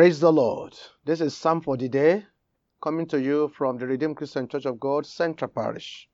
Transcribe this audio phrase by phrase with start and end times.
[0.00, 0.74] Praise the Lord.
[1.04, 2.24] This is Psalm for the day,
[2.80, 6.08] coming to you from the Redeemed Christian Church of God, Central Parish.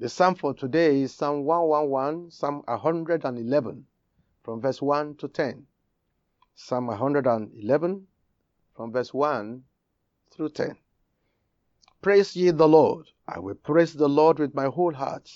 [0.00, 3.86] The Psalm for today is Psalm 111, Psalm 111,
[4.42, 5.66] from verse 1 to 10.
[6.56, 8.06] Psalm 111,
[8.76, 9.62] from verse 1
[10.32, 10.76] through 10.
[12.02, 13.06] Praise ye the Lord.
[13.28, 15.30] I will praise the Lord with my whole heart,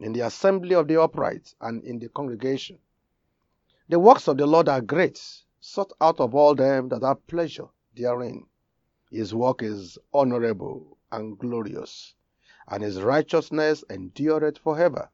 [0.00, 2.80] in the assembly of the upright and in the congregation.
[3.88, 5.22] The works of the Lord are great,
[5.60, 8.46] sought out of all them that have pleasure therein.
[9.10, 12.14] His work is honorable and glorious,
[12.66, 15.10] and his righteousness endureth forever.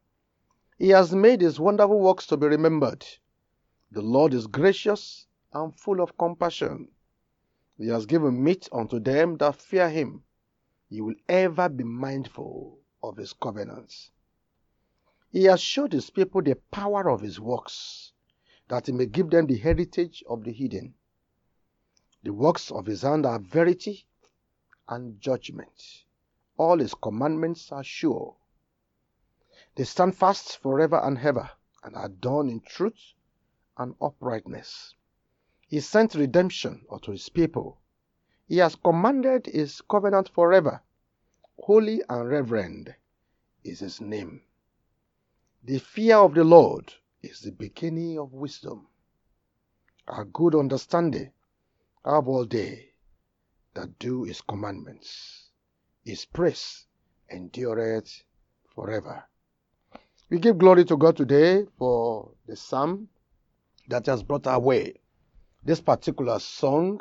[0.79, 3.05] He has made his wonderful works to be remembered.
[3.91, 6.89] The Lord is gracious and full of compassion.
[7.77, 10.23] He has given meat unto them that fear him.
[10.89, 14.11] He will ever be mindful of his covenants.
[15.31, 18.13] He has showed his people the power of his works
[18.69, 20.95] that he may give them the heritage of the hidden.
[22.23, 24.07] The works of his hand are verity
[24.89, 26.05] and judgment.
[26.57, 28.35] All his commandments are sure.
[29.77, 31.51] They stand fast forever and ever,
[31.85, 33.13] and are done in truth
[33.79, 34.95] and uprightness.
[35.69, 37.79] He sent redemption unto his people.
[38.49, 40.83] He has commanded his covenant forever.
[41.59, 42.95] Holy and reverend
[43.65, 44.43] is his name.
[45.65, 46.93] The fear of the Lord
[47.27, 48.87] is the beginning of wisdom.
[50.07, 51.33] A good understanding
[52.05, 52.91] have all they
[53.75, 55.51] that do his commandments.
[56.05, 56.87] His praise
[57.29, 58.23] endureth
[58.75, 59.25] forever.
[60.31, 63.09] We give glory to God today for the psalm
[63.89, 65.01] that has brought our way.
[65.65, 67.01] This particular song,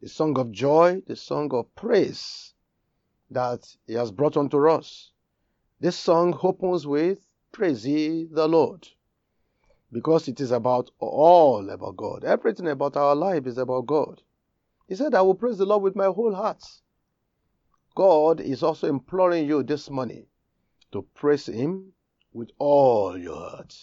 [0.00, 2.54] the song of joy, the song of praise
[3.30, 5.10] that he has brought unto us.
[5.80, 7.18] This song opens with
[7.50, 8.86] Praise ye the Lord
[9.90, 12.24] because it is about all about God.
[12.24, 14.22] Everything about our life is about God.
[14.86, 16.62] He said, I will praise the Lord with my whole heart.
[17.94, 20.26] God is also imploring you this morning
[20.92, 21.92] to praise Him
[22.32, 23.74] with all your heart.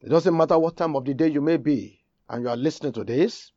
[0.00, 2.92] It doesn't matter what time of the day you may be and you are listening
[2.92, 3.52] to this,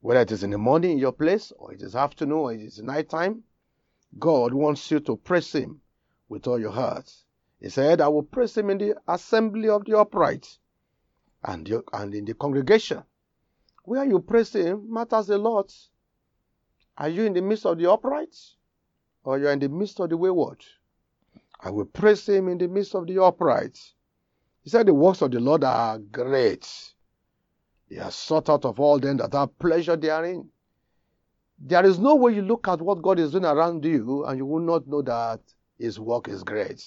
[0.00, 2.60] whether it is in the morning in your place, or it is afternoon, or it
[2.60, 3.42] is night time.
[4.18, 5.80] God wants you to praise Him
[6.28, 7.10] with all your heart.
[7.60, 10.58] He said, I will praise Him in the assembly of the upright
[11.44, 13.02] and, the, and in the congregation.
[13.84, 15.72] Where you praise Him matters a lot.
[16.96, 18.34] Are you in the midst of the upright
[19.24, 20.64] or you are in the midst of the wayward?
[21.60, 23.78] I will praise Him in the midst of the upright.
[24.62, 26.66] He said, The works of the Lord are great.
[27.90, 30.48] They are sought out of all them that have pleasure therein.
[31.58, 34.46] There is no way you look at what God is doing around you and you
[34.46, 35.40] will not know that
[35.78, 36.82] His work is great.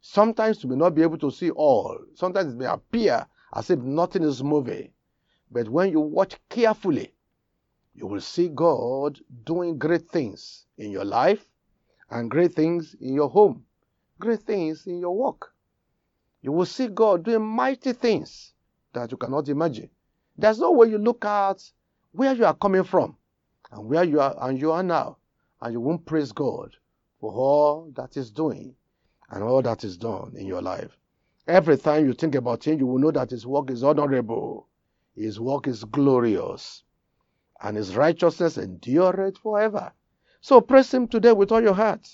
[0.00, 1.98] Sometimes you may not be able to see all.
[2.14, 4.90] Sometimes it may appear as if nothing is moving.
[5.50, 7.14] But when you watch carefully,
[7.94, 11.46] you will see God doing great things in your life
[12.10, 13.64] and great things in your home,
[14.18, 15.52] great things in your work.
[16.42, 18.52] You will see God doing mighty things
[18.92, 19.90] that you cannot imagine.
[20.36, 21.62] There's no way you look at
[22.12, 23.16] where you are coming from
[23.70, 25.18] and where you are and you are now,
[25.60, 26.76] and you won't praise God
[27.20, 28.74] for all that is doing
[29.30, 30.96] and all that is done in your life.
[31.46, 34.68] Every time you think about him, you will know that his work is honorable,
[35.14, 36.82] his work is glorious,
[37.60, 39.92] and his righteousness endureth forever.
[40.40, 42.08] So praise him today with all your heart.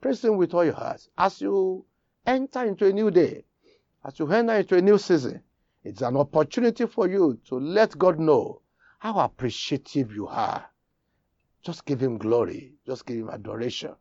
[0.00, 1.06] Praise him with all your heart.
[1.16, 1.84] As you
[2.26, 3.44] enter into a new day,
[4.04, 5.42] as you enter into a new season,
[5.84, 8.62] it's an opportunity for you to let God know
[8.98, 10.66] how appreciative you are.
[11.62, 12.74] Just give him glory.
[12.86, 13.94] Just give him adoration.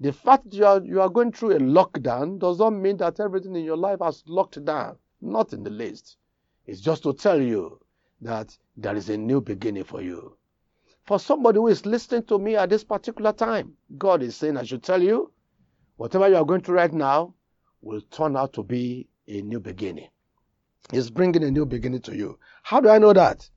[0.00, 3.54] The fact you are, you are going through a lockdown does not mean that everything
[3.54, 4.96] in your life has locked down.
[5.20, 6.16] Not in the least.
[6.66, 7.80] It's just to tell you
[8.20, 10.36] that there is a new beginning for you.
[11.04, 14.64] For somebody who is listening to me at this particular time, God is saying, I
[14.64, 15.30] should tell you,
[15.96, 17.34] whatever you are going through right now
[17.82, 20.08] will turn out to be a new beginning.
[20.90, 22.38] He's bringing a new beginning to you.
[22.62, 23.48] How do I know that?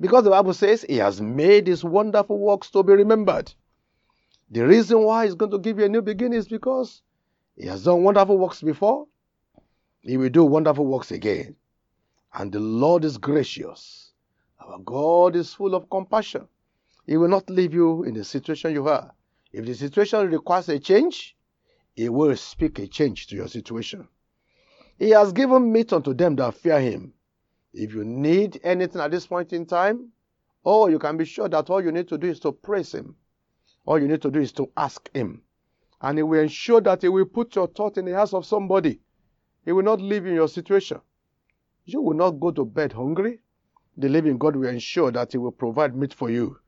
[0.00, 3.52] Because the Bible says He has made His wonderful works to be remembered.
[4.50, 7.02] The reason why He's going to give you a new beginning is because
[7.56, 9.06] He has done wonderful works before.
[10.02, 11.56] He will do wonderful works again.
[12.32, 14.12] And the Lord is gracious.
[14.60, 16.48] Our God is full of compassion.
[17.06, 19.12] He will not leave you in the situation you are.
[19.52, 21.36] If the situation requires a change,
[21.94, 24.08] He will speak a change to your situation.
[24.98, 27.14] He has given meat unto them that fear Him.
[27.72, 30.12] If you need anything at this point in time,
[30.64, 33.16] oh, you can be sure that all you need to do is to praise Him.
[33.86, 35.42] All you need to do is to ask Him.
[36.00, 39.00] And He will ensure that He will put your thought in the hands of somebody.
[39.64, 41.00] He will not leave you in your situation.
[41.84, 43.40] You will not go to bed hungry.
[43.96, 46.58] the living God will ensure that He will provide meat for you.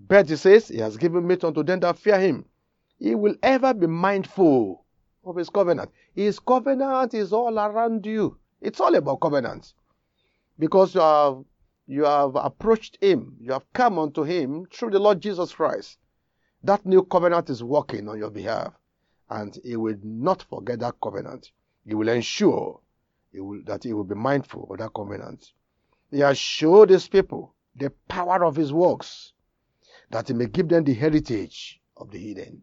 [0.00, 2.44] But He says, He has given meat unto them that fear Him.
[2.98, 4.84] He will ever be mindful
[5.24, 5.90] of His covenant.
[6.14, 8.38] His covenant is all around you.
[8.60, 9.72] It's all about covenant.
[10.58, 11.44] Because you have,
[11.86, 15.98] you have approached Him, you have come unto Him through the Lord Jesus Christ.
[16.64, 18.74] That new covenant is working on your behalf.
[19.30, 21.52] And He will not forget that covenant.
[21.86, 22.80] He will ensure
[23.30, 25.52] he will, that He will be mindful of that covenant.
[26.10, 29.32] He has showed His people the power of His works,
[30.10, 32.62] that He may give them the heritage of the hidden.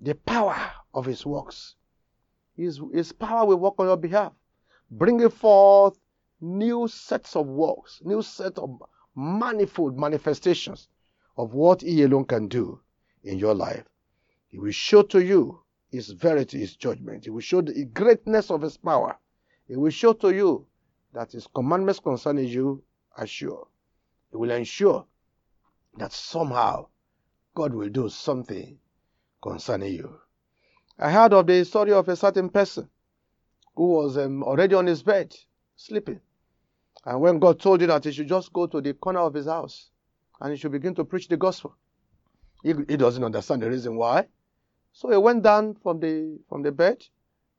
[0.00, 1.76] The power of His works.
[2.56, 4.32] His, his power will work on your behalf,
[4.90, 5.98] bringing forth
[6.40, 8.82] new sets of works, new set of
[9.16, 10.88] manifold manifestations
[11.36, 12.80] of what He alone can do
[13.28, 13.84] in your life.
[14.48, 15.60] He will show to you
[15.90, 17.24] His verity, His judgment.
[17.24, 19.16] He will show the greatness of His power.
[19.66, 20.66] He will show to you
[21.12, 22.82] that His commandments concerning you
[23.16, 23.68] are sure.
[24.30, 25.04] He will ensure
[25.98, 26.86] that somehow
[27.54, 28.78] God will do something
[29.42, 30.18] concerning you.
[30.98, 32.88] I heard of the story of a certain person
[33.76, 35.34] who was um, already on his bed,
[35.76, 36.20] sleeping.
[37.04, 39.46] And when God told him that he should just go to the corner of his
[39.46, 39.90] house
[40.40, 41.76] and he should begin to preach the gospel,
[42.62, 44.26] he, he doesn't understand the reason why.
[44.92, 47.04] So he went down from the from the bed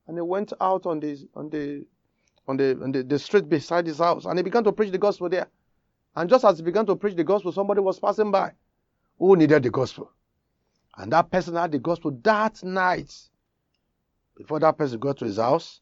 [0.07, 1.85] and he went out on the on the
[2.47, 4.97] on the on the, the street beside his house and he began to preach the
[4.97, 5.47] gospel there.
[6.15, 8.53] And just as he began to preach the gospel, somebody was passing by
[9.17, 10.11] who needed the gospel.
[10.97, 13.13] And that person had the gospel that night
[14.39, 15.81] before that person got to his house,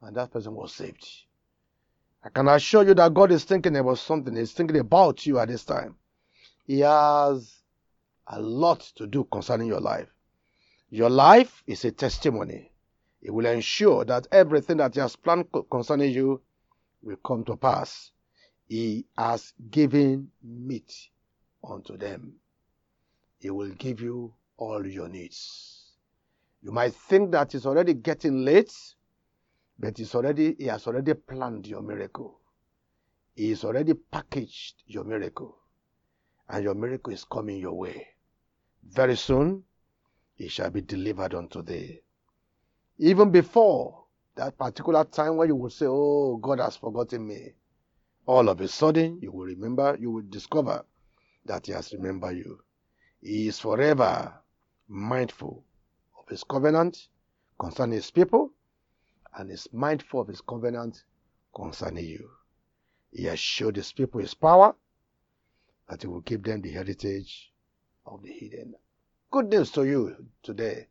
[0.00, 1.06] and that person was saved.
[2.24, 4.34] I can assure you that God is thinking about something.
[4.34, 5.96] He's thinking about you at this time.
[6.66, 7.52] He has
[8.28, 10.08] a lot to do concerning your life.
[10.90, 12.72] Your life is a testimony.
[13.22, 16.40] It will ensure that everything that He has planned concerning you
[17.02, 18.10] will come to pass.
[18.68, 20.92] He has given meat
[21.68, 22.34] unto them.
[23.38, 25.92] He will give you all your needs.
[26.62, 28.72] You might think that it's already getting late,
[29.78, 32.40] but it's already, he has already planned your miracle.
[33.34, 35.58] He has already packaged your miracle.
[36.48, 38.06] And your miracle is coming your way.
[38.90, 39.64] Very soon,
[40.38, 42.02] it shall be delivered unto thee.
[42.98, 44.04] Even before
[44.36, 47.54] that particular time when you will say, Oh, God has forgotten me,
[48.26, 50.84] all of a sudden you will remember, you will discover
[51.44, 52.62] that He has remembered you.
[53.20, 54.40] He is forever
[54.88, 55.64] mindful
[56.18, 57.08] of His covenant
[57.58, 58.52] concerning His people
[59.36, 61.04] and is mindful of His covenant
[61.54, 62.30] concerning you.
[63.12, 64.74] He has showed His people His power
[65.88, 67.52] that He will give them the heritage
[68.06, 68.74] of the hidden.
[69.30, 70.86] Good news to you today.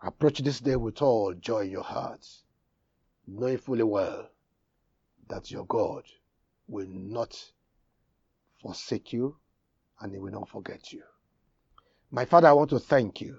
[0.00, 2.44] Approach this day with all joy in your hearts,
[3.26, 4.28] knowing fully well
[5.28, 6.04] that your God
[6.68, 7.36] will not
[8.62, 9.36] forsake you
[10.00, 11.02] and He will not forget you.
[12.10, 13.36] My Father, I want to thank you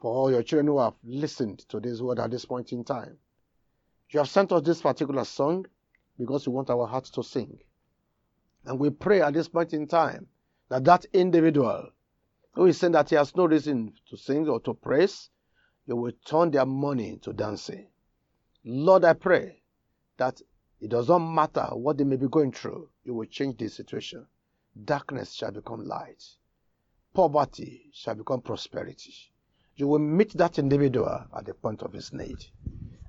[0.00, 3.18] for all your children who have listened to this word at this point in time.
[4.10, 5.66] You have sent us this particular song
[6.16, 7.58] because you want our hearts to sing.
[8.64, 10.28] And we pray at this point in time
[10.68, 11.90] that that individual
[12.52, 15.30] who is saying that he has no reason to sing or to praise,
[15.86, 17.88] you will turn their money into dancing.
[18.64, 19.62] Lord, I pray
[20.16, 20.42] that
[20.80, 24.26] it does not matter what they may be going through, you will change this situation.
[24.84, 26.22] Darkness shall become light.
[27.14, 29.14] Poverty shall become prosperity.
[29.76, 32.44] You will meet that individual at the point of his need.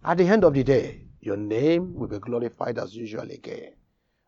[0.04, 3.74] At the end of the day, your name will be glorified as usual again.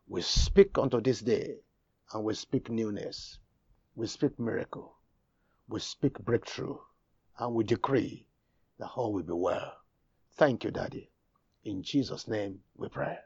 [0.07, 1.57] We speak unto this day
[2.13, 3.39] and we speak newness.
[3.95, 4.97] We speak miracle.
[5.69, 6.77] We speak breakthrough.
[7.39, 8.27] And we decree
[8.79, 9.73] that all will be well.
[10.37, 11.11] Thank you, Daddy.
[11.63, 13.17] In Jesus' name we pray.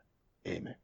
[0.47, 0.75] Amen.